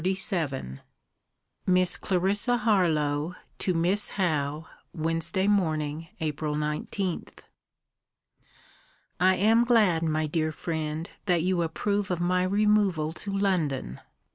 [0.03, 0.79] LETTER XXXVII
[1.67, 5.21] MISS CLARISSA HARLOWE, TO MISS HOWE WEDN.
[5.51, 7.25] MORNING, APRIL 19.
[9.19, 14.01] I am glad, my dear friend, that you approve of my removal to London.